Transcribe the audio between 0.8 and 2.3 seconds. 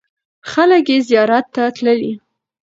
یې زیارت ته تللي.